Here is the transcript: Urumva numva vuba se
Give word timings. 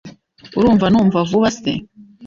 Urumva 0.59 0.85
numva 0.91 1.19
vuba 1.29 1.49
se 1.59 1.71